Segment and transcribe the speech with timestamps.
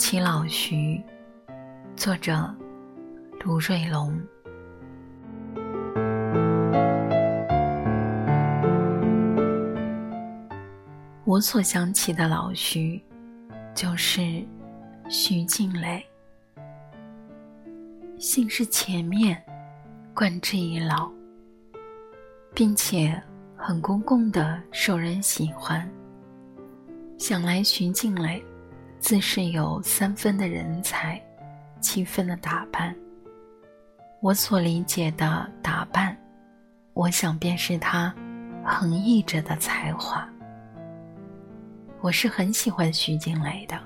[0.00, 0.98] 起老徐，
[1.94, 2.52] 作者
[3.44, 4.18] 卢瑞龙。
[11.26, 12.98] 我所想起的老徐，
[13.74, 14.42] 就是
[15.10, 16.02] 徐静蕾。
[18.18, 19.40] 姓氏前面
[20.14, 21.10] 冠之以老，
[22.54, 23.22] 并且
[23.54, 25.86] 很公共的受人喜欢。
[27.18, 28.42] 想来徐静蕾。
[29.10, 31.20] 自是有三分的人才，
[31.80, 32.94] 七分的打扮。
[34.20, 36.16] 我所理解的打扮，
[36.92, 38.14] 我想便是他
[38.64, 40.24] 横溢着的才华。
[42.00, 43.76] 我是很喜欢徐静蕾的。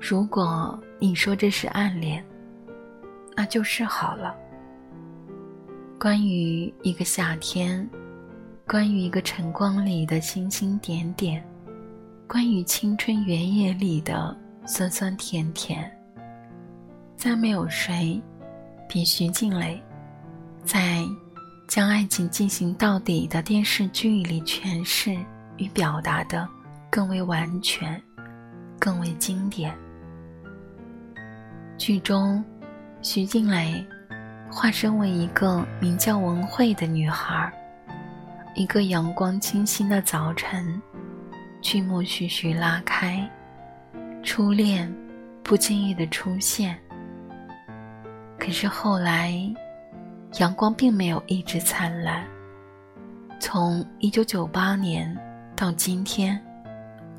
[0.00, 2.26] 如果你说这是暗恋，
[3.36, 4.34] 那就是好了。
[5.96, 7.88] 关于一个夏天，
[8.66, 11.40] 关于一个晨光里的星星点点。
[12.28, 15.88] 关于青春原野里的酸酸甜甜，
[17.16, 18.20] 再没有谁
[18.88, 19.80] 比徐静蕾
[20.64, 21.04] 在
[21.68, 25.16] 将爱情进行到底的电视剧里诠释
[25.56, 26.48] 与表达的
[26.90, 28.00] 更为完全、
[28.76, 29.72] 更为经典。
[31.78, 32.44] 剧中，
[33.02, 33.86] 徐静蕾
[34.50, 37.52] 化身为一个名叫文慧的女孩，
[38.56, 40.82] 一个阳光清新的早晨。
[41.68, 43.28] 剧幕徐徐拉开，
[44.22, 44.88] 初恋
[45.42, 46.78] 不经意的出现。
[48.38, 49.34] 可是后来，
[50.38, 52.24] 阳光并没有一直灿烂。
[53.40, 55.12] 从一九九八年
[55.56, 56.40] 到今天，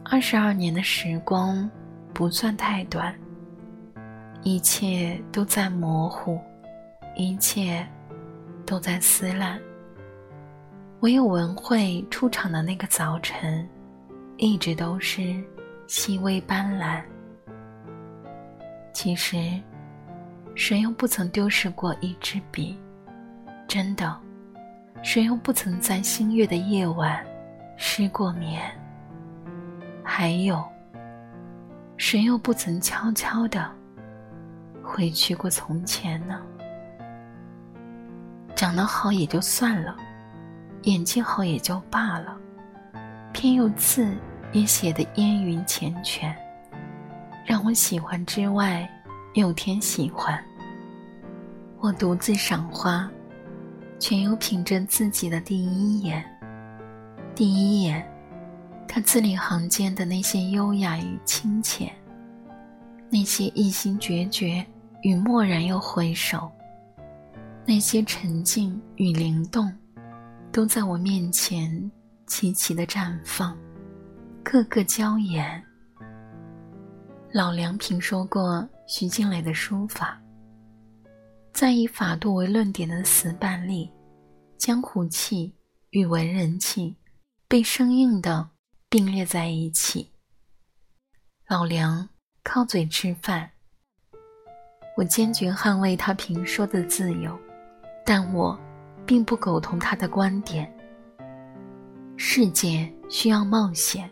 [0.06, 1.70] 二十二年的时光
[2.14, 3.14] 不算太短。
[4.44, 6.40] 一切都在模糊，
[7.18, 7.86] 一切
[8.66, 9.59] 都在撕烂。
[11.02, 13.68] 唯有文慧出场的那个早晨。
[14.38, 15.43] 一直都是
[15.88, 17.02] 细微斑斓。
[18.94, 19.38] 其实，
[20.53, 22.78] 谁又不曾丢失过一支笔？
[23.67, 24.16] 真的，
[25.01, 27.25] 谁又不曾在星月的夜晚
[27.78, 28.62] 失过眠？
[30.03, 30.63] 还有，
[31.97, 33.69] 谁又不曾悄悄的
[34.83, 36.41] 回去过从前呢？
[38.56, 39.95] 长得好也就算了，
[40.83, 42.37] 演技好也就罢了。
[43.40, 44.18] 偏又字
[44.52, 46.34] 也写得烟云缱绻，
[47.46, 48.90] 让我喜欢之外，
[49.36, 50.44] 又添喜欢。
[51.80, 53.08] 我独自赏花，
[54.00, 56.25] 全又凭着自己的第一眼。
[57.36, 58.03] 第一眼，
[58.88, 61.94] 他字里行间的那些优雅与亲切，
[63.08, 64.66] 那些一心决绝
[65.04, 66.52] 与漠然又回首，
[67.68, 69.72] 那些沉静与灵动，
[70.52, 71.92] 都在我面前。
[72.27, 73.57] 齐齐的绽放，
[74.43, 75.63] 个个娇艳。
[77.31, 80.21] 老梁评说过徐静蕾的书法，
[81.53, 83.89] 在以法度为论点的死板里，
[84.57, 85.55] 江湖气
[85.91, 86.95] 与文人气
[87.47, 88.49] 被生硬的
[88.89, 90.11] 并列在一起。
[91.47, 92.07] 老梁
[92.44, 93.49] 靠嘴吃饭，
[94.97, 97.39] 我坚决捍卫他评说的自由，
[98.05, 98.59] 但我
[99.05, 100.76] 并不苟同他的观点。
[102.19, 104.09] 世界需要冒险，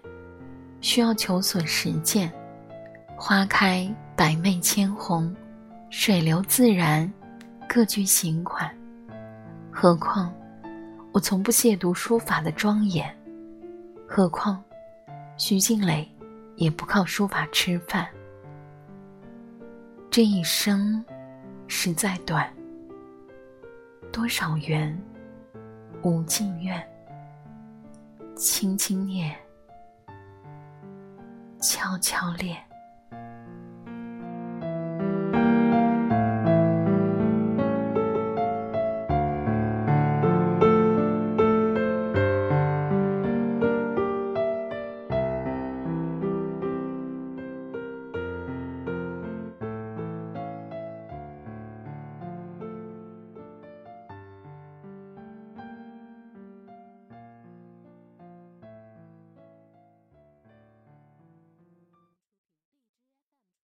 [0.79, 2.31] 需要求索实践。
[3.17, 5.35] 花开百媚千红，
[5.89, 7.11] 水流自然，
[7.67, 8.69] 各具行款。
[9.71, 10.31] 何况
[11.13, 13.11] 我从不亵渎书法的庄严。
[14.07, 14.63] 何况
[15.35, 16.07] 徐静蕾
[16.57, 18.07] 也不靠书法吃饭。
[20.11, 21.03] 这一生
[21.67, 22.47] 实在短，
[24.11, 24.95] 多少缘，
[26.03, 26.87] 无尽愿。
[28.35, 29.33] 轻轻念，
[31.61, 32.61] 悄悄练。